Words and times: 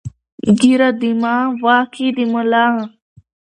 ـ 0.29 0.55
ږيره 0.59 0.89
دما، 1.01 1.35
واک 1.63 1.93
يې 2.01 2.09
د 2.15 2.17
ملا. 2.33 2.67